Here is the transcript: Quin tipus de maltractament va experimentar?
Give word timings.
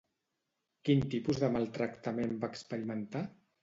Quin 0.89 1.05
tipus 1.13 1.43
de 1.45 1.51
maltractament 1.59 2.37
va 2.43 2.53
experimentar? 2.57 3.29